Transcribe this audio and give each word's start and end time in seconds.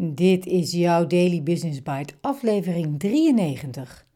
Dit 0.00 0.46
is 0.46 0.72
jouw 0.72 1.06
Daily 1.06 1.42
Business 1.42 1.82
Bite, 1.82 2.14
aflevering 2.20 2.98
93. 2.98 4.06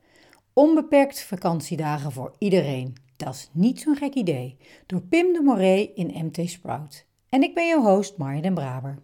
Onbeperkt 0.52 1.22
vakantiedagen 1.22 2.12
voor 2.12 2.34
iedereen. 2.38 2.94
Dat 3.16 3.34
is 3.34 3.50
niet 3.52 3.80
zo'n 3.80 3.96
gek 3.96 4.14
idee. 4.14 4.56
Door 4.86 5.00
Pim 5.00 5.32
de 5.32 5.40
Moret 5.40 5.90
in 5.94 6.26
MT 6.26 6.50
Sprout. 6.50 7.06
En 7.28 7.42
ik 7.42 7.54
ben 7.54 7.68
jouw 7.68 7.82
host 7.82 8.16
Marja 8.16 8.40
den 8.40 8.54
Braber. 8.54 8.98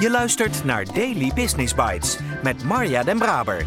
Je 0.00 0.08
luistert 0.10 0.64
naar 0.64 0.94
Daily 0.94 1.30
Business 1.34 1.74
Bites 1.74 2.18
met 2.42 2.64
Marja 2.64 3.02
den 3.02 3.18
Braber, 3.18 3.66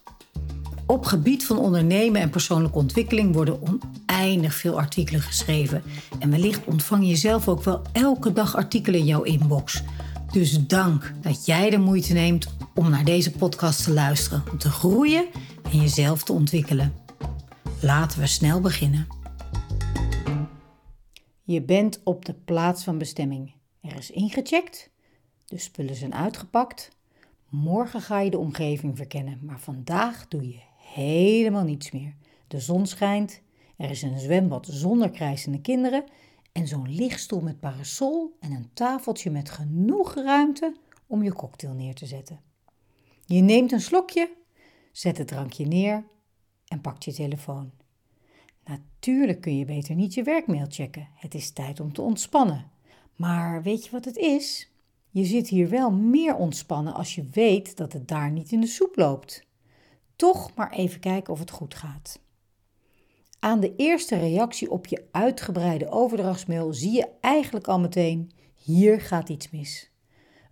Op 0.91 1.05
gebied 1.05 1.45
van 1.45 1.57
ondernemen 1.57 2.21
en 2.21 2.29
persoonlijke 2.29 2.77
ontwikkeling 2.77 3.33
worden 3.33 3.59
oneindig 3.61 4.53
veel 4.53 4.79
artikelen 4.79 5.21
geschreven. 5.21 5.83
En 6.19 6.29
wellicht 6.29 6.65
ontvang 6.65 7.07
je 7.07 7.15
zelf 7.15 7.47
ook 7.47 7.63
wel 7.63 7.81
elke 7.91 8.33
dag 8.33 8.55
artikelen 8.55 8.99
in 8.99 9.05
jouw 9.05 9.21
inbox. 9.21 9.83
Dus 10.31 10.67
dank 10.67 11.13
dat 11.21 11.45
jij 11.45 11.69
de 11.69 11.77
moeite 11.77 12.13
neemt 12.13 12.55
om 12.75 12.89
naar 12.89 13.03
deze 13.03 13.31
podcast 13.31 13.83
te 13.83 13.93
luisteren, 13.93 14.43
om 14.51 14.57
te 14.57 14.69
groeien 14.69 15.25
en 15.71 15.77
jezelf 15.77 16.23
te 16.23 16.33
ontwikkelen. 16.33 16.93
Laten 17.81 18.19
we 18.19 18.27
snel 18.27 18.61
beginnen. 18.61 19.07
Je 21.43 21.61
bent 21.61 22.01
op 22.03 22.25
de 22.25 22.33
plaats 22.33 22.83
van 22.83 22.97
bestemming. 22.97 23.53
Er 23.81 23.97
is 23.97 24.11
ingecheckt, 24.11 24.89
de 25.45 25.57
spullen 25.57 25.95
zijn 25.95 26.13
uitgepakt. 26.13 26.89
Morgen 27.49 28.01
ga 28.01 28.19
je 28.19 28.29
de 28.29 28.37
omgeving 28.37 28.97
verkennen, 28.97 29.39
maar 29.41 29.59
vandaag 29.59 30.27
doe 30.27 30.47
je 30.47 30.69
helemaal 30.93 31.63
niets 31.63 31.91
meer. 31.91 32.15
De 32.47 32.59
zon 32.59 32.85
schijnt, 32.85 33.41
er 33.77 33.89
is 33.89 34.01
een 34.01 34.19
zwembad 34.19 34.67
zonder 34.69 35.09
krijsende 35.09 35.61
kinderen 35.61 36.03
en 36.51 36.67
zo'n 36.67 36.95
lichtstoel 36.95 37.41
met 37.41 37.59
parasol 37.59 38.37
en 38.39 38.51
een 38.51 38.69
tafeltje 38.73 39.29
met 39.29 39.49
genoeg 39.49 40.15
ruimte 40.15 40.75
om 41.07 41.23
je 41.23 41.33
cocktail 41.33 41.73
neer 41.73 41.95
te 41.95 42.05
zetten. 42.05 42.39
Je 43.25 43.41
neemt 43.41 43.71
een 43.71 43.81
slokje, 43.81 44.31
zet 44.91 45.17
het 45.17 45.27
drankje 45.27 45.65
neer 45.65 46.03
en 46.67 46.81
pakt 46.81 47.03
je 47.03 47.13
telefoon. 47.13 47.71
Natuurlijk 48.65 49.41
kun 49.41 49.57
je 49.57 49.65
beter 49.65 49.95
niet 49.95 50.13
je 50.13 50.23
werkmail 50.23 50.65
checken. 50.69 51.07
Het 51.15 51.33
is 51.33 51.51
tijd 51.51 51.79
om 51.79 51.93
te 51.93 52.01
ontspannen. 52.01 52.71
Maar 53.15 53.63
weet 53.63 53.85
je 53.85 53.91
wat 53.91 54.05
het 54.05 54.17
is? 54.17 54.71
Je 55.09 55.25
zit 55.25 55.47
hier 55.47 55.69
wel 55.69 55.91
meer 55.91 56.35
ontspannen 56.35 56.93
als 56.93 57.15
je 57.15 57.23
weet 57.31 57.77
dat 57.77 57.93
het 57.93 58.07
daar 58.07 58.31
niet 58.31 58.51
in 58.51 58.61
de 58.61 58.67
soep 58.67 58.95
loopt. 58.95 59.45
Toch 60.21 60.55
maar 60.55 60.71
even 60.71 60.99
kijken 60.99 61.33
of 61.33 61.39
het 61.39 61.51
goed 61.51 61.75
gaat. 61.75 62.19
Aan 63.39 63.59
de 63.59 63.75
eerste 63.75 64.17
reactie 64.17 64.71
op 64.71 64.85
je 64.85 65.07
uitgebreide 65.11 65.89
overdrachtsmail 65.89 66.73
zie 66.73 66.91
je 66.91 67.07
eigenlijk 67.21 67.67
al 67.67 67.79
meteen: 67.79 68.31
hier 68.55 69.01
gaat 69.01 69.29
iets 69.29 69.49
mis. 69.49 69.91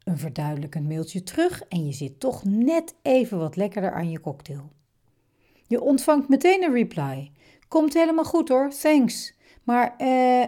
Een 0.04 0.18
verduidelijkend 0.18 0.88
mailtje 0.88 1.24
terug 1.24 1.62
en 1.62 1.86
je 1.86 1.92
zit 1.92 2.20
toch 2.20 2.44
net 2.44 2.96
even 3.02 3.38
wat 3.38 3.56
lekkerder 3.56 3.94
aan 3.94 4.10
je 4.10 4.20
cocktail. 4.20 4.72
Je 5.68 5.82
ontvangt 5.82 6.30
meteen 6.30 6.64
een 6.64 6.74
reply. 6.74 7.32
Komt 7.68 7.94
helemaal 7.94 8.26
goed 8.26 8.50
hoor, 8.50 8.70
thanks. 8.70 9.34
Maar 9.64 9.96
eh, 9.98 10.46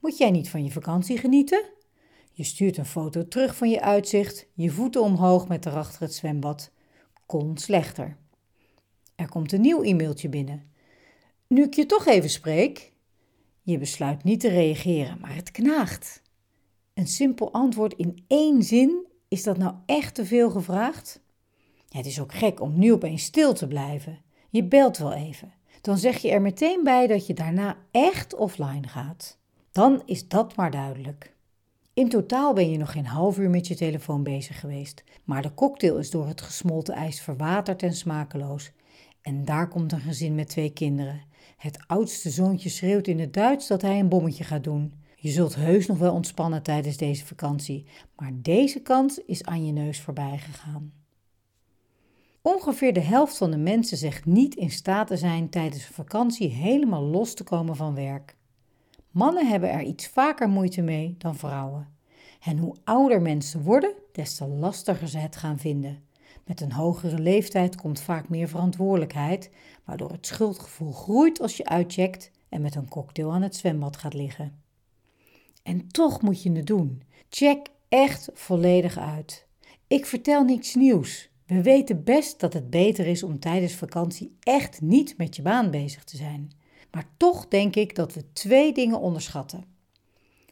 moet 0.00 0.18
jij 0.18 0.30
niet 0.30 0.50
van 0.50 0.64
je 0.64 0.70
vakantie 0.70 1.18
genieten? 1.18 1.64
Je 2.32 2.44
stuurt 2.44 2.76
een 2.76 2.86
foto 2.86 3.28
terug 3.28 3.56
van 3.56 3.70
je 3.70 3.80
uitzicht, 3.80 4.46
je 4.54 4.70
voeten 4.70 5.02
omhoog 5.02 5.48
met 5.48 5.66
erachter 5.66 6.02
het 6.02 6.14
zwembad. 6.14 6.72
Kon 7.26 7.58
slechter. 7.58 8.22
Er 9.14 9.28
komt 9.28 9.52
een 9.52 9.60
nieuw 9.60 9.82
e-mailtje 9.82 10.28
binnen. 10.28 10.70
Nu 11.46 11.62
ik 11.62 11.74
je 11.74 11.86
toch 11.86 12.06
even 12.06 12.30
spreek. 12.30 12.92
Je 13.62 13.78
besluit 13.78 14.24
niet 14.24 14.40
te 14.40 14.48
reageren, 14.48 15.18
maar 15.20 15.34
het 15.34 15.50
knaagt. 15.50 16.22
Een 16.94 17.06
simpel 17.06 17.52
antwoord 17.52 17.94
in 17.94 18.24
één 18.26 18.62
zin, 18.62 19.06
is 19.28 19.42
dat 19.42 19.58
nou 19.58 19.74
echt 19.86 20.14
te 20.14 20.26
veel 20.26 20.50
gevraagd? 20.50 21.22
het 21.96 22.06
is 22.06 22.20
ook 22.20 22.32
gek 22.32 22.60
om 22.60 22.78
nu 22.78 22.92
opeens 22.92 23.24
stil 23.24 23.54
te 23.54 23.66
blijven. 23.66 24.18
Je 24.50 24.64
belt 24.64 24.98
wel 24.98 25.12
even. 25.12 25.52
Dan 25.80 25.98
zeg 25.98 26.18
je 26.18 26.30
er 26.30 26.42
meteen 26.42 26.80
bij 26.84 27.06
dat 27.06 27.26
je 27.26 27.34
daarna 27.34 27.76
echt 27.90 28.34
offline 28.34 28.88
gaat. 28.88 29.38
Dan 29.72 30.02
is 30.06 30.28
dat 30.28 30.56
maar 30.56 30.70
duidelijk. 30.70 31.34
In 31.92 32.08
totaal 32.08 32.52
ben 32.52 32.70
je 32.70 32.78
nog 32.78 32.92
geen 32.92 33.06
half 33.06 33.38
uur 33.38 33.50
met 33.50 33.66
je 33.66 33.74
telefoon 33.74 34.22
bezig 34.22 34.60
geweest, 34.60 35.04
maar 35.24 35.42
de 35.42 35.54
cocktail 35.54 35.98
is 35.98 36.10
door 36.10 36.26
het 36.26 36.40
gesmolten 36.40 36.94
ijs 36.94 37.20
verwaterd 37.20 37.82
en 37.82 37.94
smakeloos. 37.94 38.72
En 39.24 39.44
daar 39.44 39.68
komt 39.68 39.92
een 39.92 40.00
gezin 40.00 40.34
met 40.34 40.48
twee 40.48 40.72
kinderen. 40.72 41.22
Het 41.56 41.84
oudste 41.86 42.30
zoontje 42.30 42.68
schreeuwt 42.68 43.06
in 43.06 43.18
het 43.20 43.32
Duits 43.32 43.66
dat 43.66 43.82
hij 43.82 43.98
een 43.98 44.08
bommetje 44.08 44.44
gaat 44.44 44.64
doen. 44.64 44.92
Je 45.16 45.30
zult 45.30 45.54
heus 45.54 45.86
nog 45.86 45.98
wel 45.98 46.12
ontspannen 46.12 46.62
tijdens 46.62 46.96
deze 46.96 47.26
vakantie, 47.26 47.86
maar 48.16 48.30
deze 48.34 48.80
kans 48.80 49.18
is 49.18 49.44
aan 49.44 49.66
je 49.66 49.72
neus 49.72 50.00
voorbij 50.00 50.38
gegaan. 50.38 50.92
Ongeveer 52.42 52.92
de 52.92 53.00
helft 53.00 53.36
van 53.36 53.50
de 53.50 53.56
mensen 53.56 53.96
zegt 53.96 54.24
niet 54.24 54.54
in 54.54 54.70
staat 54.70 55.06
te 55.06 55.16
zijn 55.16 55.48
tijdens 55.50 55.86
een 55.86 55.94
vakantie 55.94 56.48
helemaal 56.48 57.02
los 57.02 57.34
te 57.34 57.44
komen 57.44 57.76
van 57.76 57.94
werk. 57.94 58.36
Mannen 59.10 59.48
hebben 59.48 59.70
er 59.70 59.82
iets 59.82 60.08
vaker 60.08 60.48
moeite 60.48 60.82
mee 60.82 61.14
dan 61.18 61.36
vrouwen. 61.36 61.88
En 62.40 62.58
hoe 62.58 62.76
ouder 62.84 63.22
mensen 63.22 63.62
worden, 63.62 63.94
des 64.12 64.34
te 64.34 64.46
lastiger 64.46 65.08
ze 65.08 65.18
het 65.18 65.36
gaan 65.36 65.58
vinden. 65.58 66.03
Met 66.44 66.60
een 66.60 66.72
hogere 66.72 67.18
leeftijd 67.18 67.76
komt 67.76 68.00
vaak 68.00 68.28
meer 68.28 68.48
verantwoordelijkheid, 68.48 69.50
waardoor 69.84 70.10
het 70.10 70.26
schuldgevoel 70.26 70.92
groeit 70.92 71.40
als 71.40 71.56
je 71.56 71.64
uitcheckt 71.64 72.30
en 72.48 72.62
met 72.62 72.74
een 72.74 72.88
cocktail 72.88 73.32
aan 73.32 73.42
het 73.42 73.56
zwembad 73.56 73.96
gaat 73.96 74.14
liggen. 74.14 74.62
En 75.62 75.88
toch 75.88 76.22
moet 76.22 76.42
je 76.42 76.52
het 76.52 76.66
doen. 76.66 77.02
Check 77.28 77.68
echt 77.88 78.30
volledig 78.34 78.98
uit. 78.98 79.46
Ik 79.86 80.06
vertel 80.06 80.44
niks 80.44 80.74
nieuws. 80.74 81.28
We 81.46 81.62
weten 81.62 82.04
best 82.04 82.40
dat 82.40 82.52
het 82.52 82.70
beter 82.70 83.06
is 83.06 83.22
om 83.22 83.38
tijdens 83.38 83.74
vakantie 83.74 84.36
echt 84.40 84.80
niet 84.80 85.16
met 85.16 85.36
je 85.36 85.42
baan 85.42 85.70
bezig 85.70 86.04
te 86.04 86.16
zijn. 86.16 86.50
Maar 86.90 87.08
toch 87.16 87.48
denk 87.48 87.76
ik 87.76 87.94
dat 87.94 88.14
we 88.14 88.32
twee 88.32 88.72
dingen 88.72 89.00
onderschatten: 89.00 89.64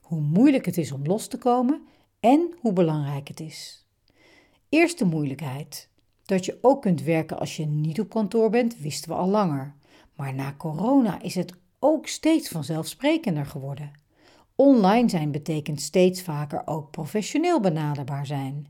hoe 0.00 0.20
moeilijk 0.20 0.66
het 0.66 0.78
is 0.78 0.92
om 0.92 1.06
los 1.06 1.26
te 1.26 1.38
komen 1.38 1.82
en 2.20 2.54
hoe 2.60 2.72
belangrijk 2.72 3.28
het 3.28 3.40
is. 3.40 3.81
Eerste 4.72 5.04
moeilijkheid. 5.04 5.88
Dat 6.24 6.44
je 6.44 6.58
ook 6.60 6.82
kunt 6.82 7.02
werken 7.02 7.38
als 7.38 7.56
je 7.56 7.66
niet 7.66 8.00
op 8.00 8.08
kantoor 8.10 8.50
bent, 8.50 8.78
wisten 8.78 9.10
we 9.10 9.16
al 9.16 9.28
langer. 9.28 9.74
Maar 10.16 10.34
na 10.34 10.54
corona 10.58 11.22
is 11.22 11.34
het 11.34 11.52
ook 11.78 12.06
steeds 12.06 12.48
vanzelfsprekender 12.48 13.46
geworden. 13.46 13.90
Online 14.56 15.08
zijn 15.08 15.30
betekent 15.30 15.80
steeds 15.80 16.22
vaker 16.22 16.62
ook 16.64 16.90
professioneel 16.90 17.60
benaderbaar 17.60 18.26
zijn. 18.26 18.66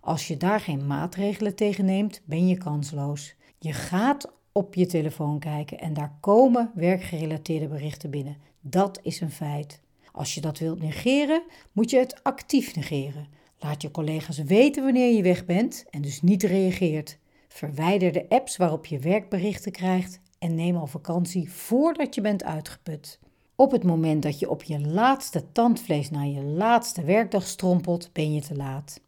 Als 0.00 0.28
je 0.28 0.36
daar 0.36 0.60
geen 0.60 0.86
maatregelen 0.86 1.54
tegen 1.54 1.84
neemt, 1.84 2.22
ben 2.24 2.48
je 2.48 2.58
kansloos. 2.58 3.34
Je 3.58 3.72
gaat 3.72 4.32
op 4.52 4.74
je 4.74 4.86
telefoon 4.86 5.38
kijken 5.38 5.78
en 5.78 5.94
daar 5.94 6.16
komen 6.20 6.70
werkgerelateerde 6.74 7.68
berichten 7.68 8.10
binnen. 8.10 8.36
Dat 8.60 8.98
is 9.02 9.20
een 9.20 9.30
feit. 9.30 9.80
Als 10.12 10.34
je 10.34 10.40
dat 10.40 10.58
wilt 10.58 10.80
negeren, 10.80 11.42
moet 11.72 11.90
je 11.90 11.98
het 11.98 12.22
actief 12.22 12.74
negeren. 12.74 13.44
Laat 13.58 13.82
je 13.82 13.90
collega's 13.90 14.38
weten 14.38 14.84
wanneer 14.84 15.14
je 15.14 15.22
weg 15.22 15.44
bent 15.44 15.84
en 15.90 16.02
dus 16.02 16.22
niet 16.22 16.42
reageert. 16.42 17.18
Verwijder 17.48 18.12
de 18.12 18.28
apps 18.28 18.56
waarop 18.56 18.86
je 18.86 18.98
werkberichten 18.98 19.72
krijgt 19.72 20.20
en 20.38 20.54
neem 20.54 20.76
al 20.76 20.86
vakantie 20.86 21.52
voordat 21.52 22.14
je 22.14 22.20
bent 22.20 22.44
uitgeput. 22.44 23.18
Op 23.54 23.70
het 23.70 23.84
moment 23.84 24.22
dat 24.22 24.38
je 24.38 24.50
op 24.50 24.62
je 24.62 24.80
laatste 24.80 25.52
tandvlees 25.52 26.10
naar 26.10 26.26
je 26.26 26.42
laatste 26.42 27.04
werkdag 27.04 27.46
strompelt, 27.46 28.10
ben 28.12 28.34
je 28.34 28.40
te 28.40 28.56
laat. 28.56 29.00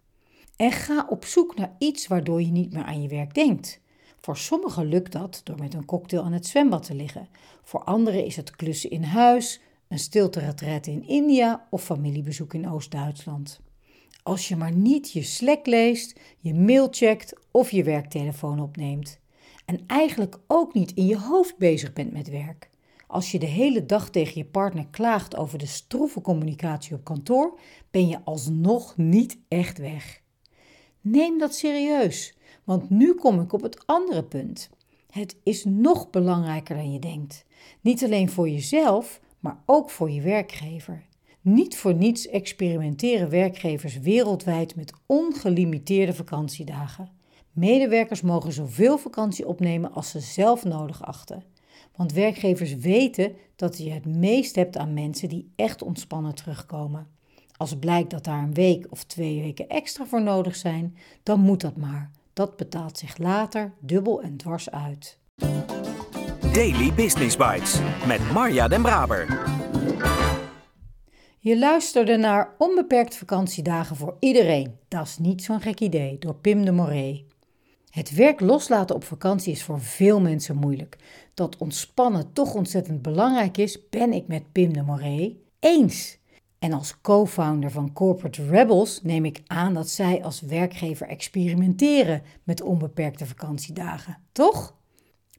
En 0.57 0.73
ga 0.73 1.07
op 1.09 1.25
zoek 1.25 1.57
naar 1.57 1.75
iets 1.79 2.07
waardoor 2.07 2.43
je 2.43 2.51
niet 2.51 2.73
meer 2.73 2.85
aan 2.85 3.03
je 3.03 3.09
werk 3.09 3.35
denkt. 3.35 3.81
Voor 4.21 4.37
sommigen 4.37 4.87
lukt 4.87 5.13
dat 5.13 5.41
door 5.45 5.59
met 5.59 5.75
een 5.75 5.85
cocktail 5.85 6.23
aan 6.23 6.33
het 6.33 6.47
zwembad 6.47 6.83
te 6.83 6.95
liggen. 6.95 7.29
Voor 7.63 7.85
anderen 7.85 8.25
is 8.25 8.37
het 8.37 8.57
klussen 8.57 8.91
in 8.91 9.03
huis, 9.03 9.61
een 9.89 9.99
stilte 9.99 10.55
in 10.83 11.09
India 11.09 11.67
of 11.71 11.85
familiebezoek 11.85 12.55
in 12.55 12.71
Oost-Duitsland. 12.71 13.61
Als 14.29 14.49
je 14.49 14.57
maar 14.57 14.73
niet 14.73 15.13
je 15.13 15.23
Slack 15.23 15.67
leest, 15.67 16.21
je 16.39 16.55
mail 16.55 16.89
checkt 16.91 17.33
of 17.51 17.71
je 17.71 17.83
werktelefoon 17.83 18.61
opneemt. 18.61 19.21
En 19.65 19.81
eigenlijk 19.87 20.39
ook 20.47 20.75
niet 20.75 20.93
in 20.95 21.07
je 21.07 21.19
hoofd 21.19 21.57
bezig 21.57 21.93
bent 21.93 22.13
met 22.13 22.29
werk. 22.29 22.71
Als 23.07 23.31
je 23.31 23.39
de 23.39 23.47
hele 23.47 23.87
dag 23.87 24.11
tegen 24.11 24.33
je 24.39 24.45
partner 24.45 24.87
klaagt 24.91 25.37
over 25.37 25.59
de 25.59 25.67
stroeve 25.67 26.21
communicatie 26.21 26.95
op 26.95 27.05
kantoor, 27.05 27.59
ben 27.91 28.09
je 28.09 28.21
alsnog 28.25 28.97
niet 28.97 29.39
echt 29.49 29.79
weg. 29.79 30.21
Neem 31.01 31.39
dat 31.39 31.55
serieus, 31.55 32.37
want 32.65 32.91
nu 32.91 33.15
kom 33.15 33.41
ik 33.41 33.53
op 33.53 33.63
het 33.63 33.87
andere 33.87 34.25
punt. 34.25 34.71
Het 35.11 35.37
is 35.43 35.65
nog 35.65 36.11
belangrijker 36.11 36.77
dan 36.77 36.93
je 36.93 36.99
denkt. 36.99 37.45
Niet 37.81 38.05
alleen 38.05 38.31
voor 38.31 38.49
jezelf, 38.49 39.21
maar 39.41 39.63
ook 39.67 39.91
voor 39.91 40.11
je 40.11 40.21
werkgever. 40.21 41.08
Niet 41.49 41.77
voor 41.77 41.95
niets 41.95 42.29
experimenteren 42.29 43.31
werkgevers 43.31 43.99
wereldwijd 43.99 44.77
met 44.77 44.93
ongelimiteerde 45.07 46.15
vakantiedagen. 46.15 47.11
Medewerkers 47.53 48.21
mogen 48.21 48.53
zoveel 48.53 48.99
vakantie 48.99 49.47
opnemen 49.47 49.93
als 49.93 50.11
ze 50.11 50.21
zelf 50.21 50.65
nodig 50.65 51.05
achten. 51.05 51.45
Want 51.97 52.13
werkgevers 52.13 52.77
weten 52.77 53.33
dat 53.57 53.79
je 53.79 53.91
het 53.91 54.07
meest 54.07 54.55
hebt 54.55 54.77
aan 54.77 54.95
mensen 54.95 55.29
die 55.29 55.53
echt 55.57 55.83
ontspannen 55.83 56.35
terugkomen. 56.35 57.07
Als 57.57 57.79
blijkt 57.79 58.11
dat 58.11 58.25
daar 58.25 58.43
een 58.43 58.55
week 58.55 58.87
of 58.91 59.05
twee 59.05 59.41
weken 59.41 59.69
extra 59.69 60.07
voor 60.07 60.23
nodig 60.23 60.57
zijn, 60.57 60.97
dan 61.23 61.41
moet 61.41 61.61
dat 61.61 61.77
maar. 61.77 62.11
Dat 62.33 62.57
betaalt 62.57 62.99
zich 62.99 63.19
later 63.19 63.73
dubbel 63.81 64.23
en 64.23 64.37
dwars 64.37 64.71
uit. 64.71 65.19
Daily 66.53 66.93
Business 66.93 67.37
Bites 67.37 67.81
met 68.07 68.33
Marja 68.33 68.69
Den 68.69 68.83
Braber. 68.83 69.27
Je 71.41 71.59
luisterde 71.59 72.17
naar 72.17 72.55
Onbeperkt 72.59 73.17
vakantiedagen 73.17 73.97
voor 73.97 74.17
iedereen. 74.21 74.77
Dat 74.89 75.07
is 75.07 75.19
niet 75.19 75.43
zo'n 75.43 75.61
gek 75.61 75.81
idee, 75.81 76.19
door 76.19 76.35
Pim 76.35 76.65
de 76.65 76.73
Moret. 76.73 77.23
Het 77.91 78.15
werk 78.15 78.41
loslaten 78.41 78.95
op 78.95 79.05
vakantie 79.05 79.53
is 79.53 79.63
voor 79.63 79.81
veel 79.81 80.21
mensen 80.21 80.57
moeilijk. 80.57 80.97
Dat 81.35 81.57
ontspannen 81.57 82.33
toch 82.33 82.55
ontzettend 82.55 83.03
belangrijk 83.03 83.57
is, 83.57 83.89
ben 83.89 84.13
ik 84.13 84.27
met 84.27 84.53
Pim 84.53 84.73
de 84.73 84.83
Moret 84.83 85.33
eens. 85.59 86.19
En 86.59 86.73
als 86.73 87.01
co-founder 87.01 87.71
van 87.71 87.93
Corporate 87.93 88.47
Rebels 88.47 89.03
neem 89.03 89.25
ik 89.25 89.43
aan 89.47 89.75
dat 89.75 89.89
zij 89.89 90.25
als 90.25 90.41
werkgever 90.41 91.09
experimenteren 91.09 92.23
met 92.43 92.63
onbeperkte 92.63 93.27
vakantiedagen, 93.27 94.19
toch? 94.33 94.78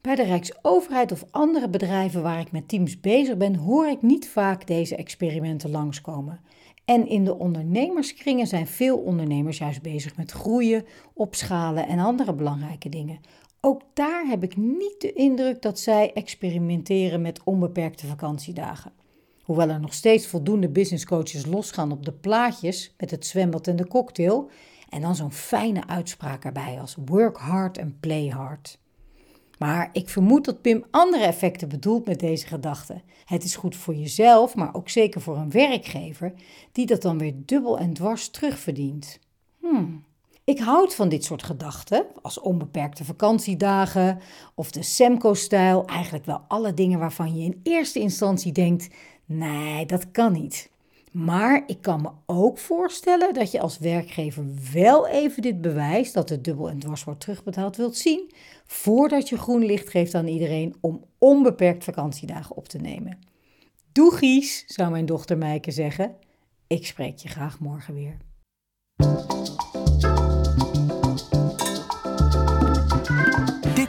Bij 0.01 0.15
de 0.15 0.23
Rijksoverheid 0.23 1.11
of 1.11 1.25
andere 1.31 1.69
bedrijven 1.69 2.21
waar 2.21 2.39
ik 2.39 2.51
met 2.51 2.67
teams 2.67 2.99
bezig 2.99 3.37
ben, 3.37 3.55
hoor 3.55 3.87
ik 3.87 4.01
niet 4.01 4.29
vaak 4.29 4.67
deze 4.67 4.95
experimenten 4.95 5.71
langskomen. 5.71 6.39
En 6.85 7.07
in 7.07 7.23
de 7.23 7.37
ondernemerskringen 7.37 8.47
zijn 8.47 8.67
veel 8.67 8.97
ondernemers 8.97 9.57
juist 9.57 9.81
bezig 9.81 10.17
met 10.17 10.31
groeien, 10.31 10.85
opschalen 11.13 11.87
en 11.87 11.99
andere 11.99 12.33
belangrijke 12.33 12.89
dingen. 12.89 13.19
Ook 13.61 13.81
daar 13.93 14.25
heb 14.25 14.43
ik 14.43 14.57
niet 14.57 14.95
de 14.97 15.13
indruk 15.13 15.61
dat 15.61 15.79
zij 15.79 16.13
experimenteren 16.13 17.21
met 17.21 17.43
onbeperkte 17.43 18.07
vakantiedagen. 18.07 18.91
Hoewel 19.43 19.69
er 19.69 19.79
nog 19.79 19.93
steeds 19.93 20.27
voldoende 20.27 20.69
businesscoaches 20.69 21.45
losgaan 21.45 21.91
op 21.91 22.05
de 22.05 22.13
plaatjes 22.13 22.93
met 22.97 23.11
het 23.11 23.25
zwembad 23.25 23.67
en 23.67 23.75
de 23.75 23.87
cocktail. 23.87 24.49
En 24.89 25.01
dan 25.01 25.15
zo'n 25.15 25.31
fijne 25.31 25.87
uitspraak 25.87 26.45
erbij 26.45 26.79
als 26.79 26.97
work 27.05 27.37
hard 27.37 27.79
and 27.79 27.99
play 27.99 28.27
hard. 28.27 28.79
Maar 29.59 29.89
ik 29.91 30.09
vermoed 30.09 30.45
dat 30.45 30.61
Pim 30.61 30.83
andere 30.91 31.23
effecten 31.23 31.69
bedoelt 31.69 32.05
met 32.05 32.19
deze 32.19 32.47
gedachte. 32.47 33.01
Het 33.25 33.43
is 33.43 33.55
goed 33.55 33.75
voor 33.75 33.95
jezelf, 33.95 34.55
maar 34.55 34.75
ook 34.75 34.89
zeker 34.89 35.21
voor 35.21 35.37
een 35.37 35.51
werkgever, 35.51 36.33
die 36.71 36.85
dat 36.85 37.01
dan 37.01 37.17
weer 37.17 37.33
dubbel 37.35 37.79
en 37.79 37.93
dwars 37.93 38.29
terugverdient. 38.29 39.19
Hmm. 39.59 40.03
Ik 40.43 40.59
houd 40.59 40.95
van 40.95 41.09
dit 41.09 41.23
soort 41.23 41.43
gedachten, 41.43 42.05
als 42.21 42.39
onbeperkte 42.39 43.05
vakantiedagen 43.05 44.19
of 44.55 44.71
de 44.71 44.83
Semco-stijl, 44.83 45.85
eigenlijk 45.85 46.25
wel 46.25 46.41
alle 46.47 46.73
dingen 46.73 46.99
waarvan 46.99 47.35
je 47.35 47.43
in 47.43 47.59
eerste 47.63 47.99
instantie 47.99 48.51
denkt: 48.51 48.89
nee, 49.25 49.85
dat 49.85 50.11
kan 50.11 50.31
niet. 50.31 50.69
Maar 51.11 51.63
ik 51.67 51.81
kan 51.81 52.01
me 52.01 52.09
ook 52.25 52.57
voorstellen 52.57 53.33
dat 53.33 53.51
je 53.51 53.59
als 53.59 53.77
werkgever 53.77 54.45
wel 54.73 55.07
even 55.07 55.41
dit 55.41 55.61
bewijs 55.61 56.11
dat 56.11 56.29
het 56.29 56.43
dubbel 56.43 56.69
en 56.69 56.79
dwars 56.79 57.03
wordt 57.03 57.19
terugbetaald 57.19 57.75
wilt 57.75 57.97
zien, 57.97 58.31
voordat 58.65 59.29
je 59.29 59.37
groen 59.37 59.65
licht 59.65 59.89
geeft 59.89 60.15
aan 60.15 60.27
iedereen 60.27 60.75
om 60.81 61.05
onbeperkt 61.17 61.83
vakantiedagen 61.83 62.55
op 62.55 62.67
te 62.67 62.77
nemen. 62.77 63.19
Doegies, 63.91 64.63
zou 64.67 64.91
mijn 64.91 65.05
dochter 65.05 65.37
Meike 65.37 65.71
zeggen. 65.71 66.15
Ik 66.67 66.85
spreek 66.85 67.17
je 67.17 67.27
graag 67.27 67.59
morgen 67.59 67.93
weer. 67.93 68.17